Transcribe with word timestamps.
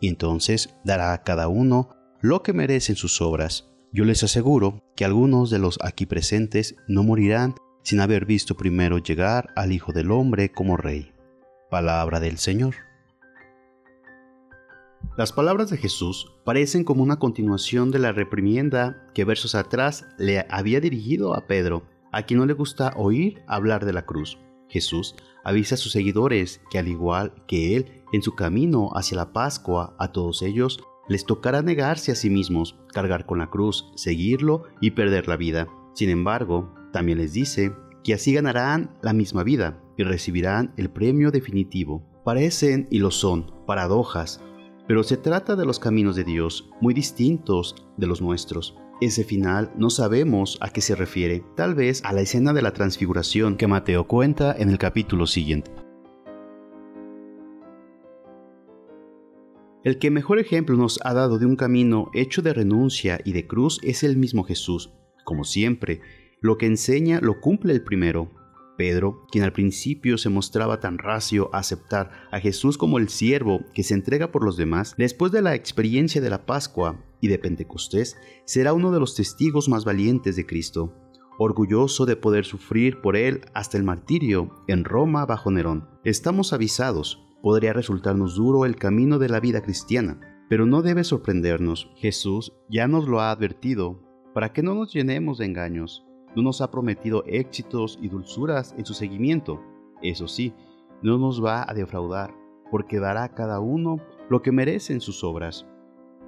y 0.00 0.08
entonces 0.08 0.74
dará 0.84 1.12
a 1.12 1.22
cada 1.22 1.48
uno 1.48 1.90
lo 2.20 2.42
que 2.42 2.52
merecen 2.52 2.96
sus 2.96 3.20
obras. 3.20 3.70
Yo 3.92 4.04
les 4.04 4.22
aseguro 4.22 4.82
que 4.96 5.04
algunos 5.04 5.50
de 5.50 5.58
los 5.58 5.78
aquí 5.82 6.06
presentes 6.06 6.76
no 6.88 7.02
morirán 7.02 7.54
sin 7.82 8.00
haber 8.00 8.24
visto 8.24 8.56
primero 8.56 8.98
llegar 8.98 9.50
al 9.56 9.72
Hijo 9.72 9.92
del 9.92 10.10
Hombre 10.10 10.50
como 10.52 10.76
Rey. 10.76 11.12
Palabra 11.70 12.20
del 12.20 12.38
Señor. 12.38 12.74
Las 15.16 15.32
palabras 15.32 15.70
de 15.70 15.76
Jesús 15.76 16.32
parecen 16.44 16.84
como 16.84 17.02
una 17.02 17.18
continuación 17.18 17.90
de 17.90 17.98
la 17.98 18.12
reprimienda 18.12 19.06
que 19.14 19.24
versos 19.24 19.54
atrás 19.54 20.06
le 20.18 20.46
había 20.50 20.80
dirigido 20.80 21.34
a 21.34 21.46
Pedro, 21.46 21.84
a 22.12 22.22
quien 22.22 22.38
no 22.40 22.46
le 22.46 22.52
gusta 22.52 22.92
oír 22.96 23.42
hablar 23.46 23.84
de 23.84 23.92
la 23.92 24.06
cruz. 24.06 24.38
Jesús 24.70 25.14
avisa 25.44 25.74
a 25.74 25.78
sus 25.78 25.92
seguidores 25.92 26.60
que 26.70 26.78
al 26.78 26.88
igual 26.88 27.34
que 27.46 27.76
él 27.76 28.02
en 28.12 28.22
su 28.22 28.34
camino 28.34 28.90
hacia 28.94 29.16
la 29.16 29.32
Pascua, 29.32 29.94
a 29.98 30.12
todos 30.12 30.42
ellos 30.42 30.80
les 31.08 31.26
tocará 31.26 31.60
negarse 31.62 32.12
a 32.12 32.14
sí 32.14 32.30
mismos, 32.30 32.78
cargar 32.92 33.26
con 33.26 33.38
la 33.38 33.50
cruz, 33.50 33.90
seguirlo 33.96 34.64
y 34.80 34.92
perder 34.92 35.28
la 35.28 35.36
vida. 35.36 35.66
Sin 35.94 36.08
embargo, 36.08 36.72
también 36.92 37.18
les 37.18 37.32
dice 37.32 37.72
que 38.04 38.14
así 38.14 38.32
ganarán 38.32 38.96
la 39.02 39.12
misma 39.12 39.42
vida 39.42 39.82
y 39.96 40.04
recibirán 40.04 40.72
el 40.76 40.90
premio 40.90 41.30
definitivo. 41.30 42.06
Parecen 42.24 42.86
y 42.90 42.98
lo 42.98 43.10
son 43.10 43.52
paradojas, 43.66 44.40
pero 44.86 45.02
se 45.02 45.16
trata 45.16 45.56
de 45.56 45.66
los 45.66 45.78
caminos 45.78 46.16
de 46.16 46.24
Dios 46.24 46.70
muy 46.80 46.94
distintos 46.94 47.74
de 47.96 48.06
los 48.06 48.22
nuestros. 48.22 48.76
Ese 49.00 49.24
final 49.24 49.72
no 49.78 49.88
sabemos 49.88 50.58
a 50.60 50.68
qué 50.68 50.82
se 50.82 50.94
refiere, 50.94 51.42
tal 51.56 51.74
vez 51.74 52.04
a 52.04 52.12
la 52.12 52.20
escena 52.20 52.52
de 52.52 52.60
la 52.60 52.74
transfiguración 52.74 53.56
que 53.56 53.66
Mateo 53.66 54.06
cuenta 54.06 54.54
en 54.54 54.68
el 54.68 54.76
capítulo 54.76 55.26
siguiente. 55.26 55.70
El 59.84 59.98
que 59.98 60.10
mejor 60.10 60.38
ejemplo 60.38 60.76
nos 60.76 61.00
ha 61.02 61.14
dado 61.14 61.38
de 61.38 61.46
un 61.46 61.56
camino 61.56 62.10
hecho 62.12 62.42
de 62.42 62.52
renuncia 62.52 63.18
y 63.24 63.32
de 63.32 63.46
cruz 63.46 63.80
es 63.82 64.02
el 64.02 64.18
mismo 64.18 64.44
Jesús. 64.44 64.92
Como 65.24 65.44
siempre, 65.44 66.02
lo 66.42 66.58
que 66.58 66.66
enseña 66.66 67.20
lo 67.22 67.40
cumple 67.40 67.72
el 67.72 67.82
primero, 67.82 68.30
Pedro, 68.76 69.26
quien 69.30 69.44
al 69.44 69.54
principio 69.54 70.18
se 70.18 70.28
mostraba 70.28 70.78
tan 70.78 70.98
racio 70.98 71.48
a 71.54 71.60
aceptar 71.60 72.10
a 72.30 72.38
Jesús 72.38 72.76
como 72.76 72.98
el 72.98 73.08
siervo 73.08 73.62
que 73.72 73.82
se 73.82 73.94
entrega 73.94 74.30
por 74.30 74.44
los 74.44 74.58
demás, 74.58 74.94
después 74.98 75.32
de 75.32 75.40
la 75.40 75.54
experiencia 75.54 76.20
de 76.20 76.28
la 76.28 76.44
Pascua 76.44 77.02
y 77.20 77.28
de 77.28 77.38
Pentecostés, 77.38 78.16
será 78.44 78.72
uno 78.72 78.90
de 78.90 79.00
los 79.00 79.14
testigos 79.14 79.68
más 79.68 79.84
valientes 79.84 80.36
de 80.36 80.46
Cristo, 80.46 80.94
orgulloso 81.38 82.06
de 82.06 82.16
poder 82.16 82.44
sufrir 82.44 83.00
por 83.00 83.16
él 83.16 83.42
hasta 83.54 83.76
el 83.76 83.84
martirio 83.84 84.50
en 84.66 84.84
Roma 84.84 85.26
bajo 85.26 85.50
Nerón. 85.50 85.88
Estamos 86.04 86.52
avisados, 86.52 87.24
podría 87.42 87.72
resultarnos 87.72 88.36
duro 88.36 88.64
el 88.64 88.76
camino 88.76 89.18
de 89.18 89.28
la 89.28 89.40
vida 89.40 89.62
cristiana, 89.62 90.20
pero 90.48 90.66
no 90.66 90.82
debe 90.82 91.04
sorprendernos. 91.04 91.90
Jesús 91.96 92.52
ya 92.68 92.88
nos 92.88 93.08
lo 93.08 93.20
ha 93.20 93.30
advertido 93.30 94.02
para 94.34 94.52
que 94.52 94.62
no 94.62 94.74
nos 94.74 94.92
llenemos 94.92 95.38
de 95.38 95.46
engaños 95.46 96.04
no 96.34 96.42
nos 96.42 96.60
ha 96.60 96.70
prometido 96.70 97.24
éxitos 97.26 97.98
y 98.00 98.08
dulzuras 98.08 98.74
en 98.78 98.84
su 98.84 98.94
seguimiento. 98.94 99.60
Eso 100.02 100.28
sí, 100.28 100.54
no 101.02 101.18
nos 101.18 101.44
va 101.44 101.64
a 101.68 101.74
defraudar, 101.74 102.34
porque 102.70 103.00
dará 103.00 103.24
a 103.24 103.34
cada 103.34 103.60
uno 103.60 103.98
lo 104.28 104.42
que 104.42 104.52
merece 104.52 104.92
en 104.92 105.00
sus 105.00 105.24
obras, 105.24 105.66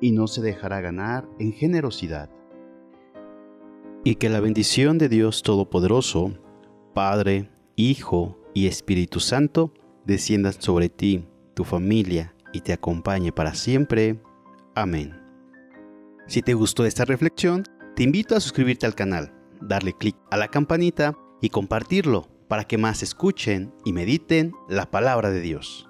y 0.00 0.12
no 0.12 0.26
se 0.26 0.42
dejará 0.42 0.80
ganar 0.80 1.28
en 1.38 1.52
generosidad. 1.52 2.30
Y 4.04 4.16
que 4.16 4.28
la 4.28 4.40
bendición 4.40 4.98
de 4.98 5.08
Dios 5.08 5.42
Todopoderoso, 5.42 6.32
Padre, 6.94 7.50
Hijo 7.76 8.38
y 8.52 8.66
Espíritu 8.66 9.20
Santo, 9.20 9.72
descienda 10.04 10.52
sobre 10.52 10.88
ti, 10.88 11.26
tu 11.54 11.64
familia, 11.64 12.34
y 12.52 12.60
te 12.60 12.72
acompañe 12.72 13.32
para 13.32 13.54
siempre. 13.54 14.20
Amén. 14.74 15.20
Si 16.26 16.42
te 16.42 16.54
gustó 16.54 16.84
esta 16.84 17.04
reflexión, 17.04 17.64
te 17.96 18.02
invito 18.02 18.36
a 18.36 18.40
suscribirte 18.40 18.86
al 18.86 18.94
canal 18.94 19.32
darle 19.60 19.92
clic 19.92 20.16
a 20.30 20.36
la 20.36 20.48
campanita 20.48 21.16
y 21.40 21.48
compartirlo 21.48 22.28
para 22.48 22.64
que 22.64 22.78
más 22.78 23.02
escuchen 23.02 23.72
y 23.84 23.92
mediten 23.92 24.52
la 24.68 24.90
palabra 24.90 25.30
de 25.30 25.40
Dios. 25.40 25.88